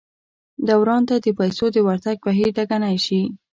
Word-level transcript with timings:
دوران 0.69 1.01
ته 1.09 1.15
د 1.25 1.27
پیسو 1.39 1.65
د 1.73 1.77
ورتګ 1.87 2.17
بهیر 2.25 2.49
ټکنی 2.57 2.97
شي. 3.05 3.21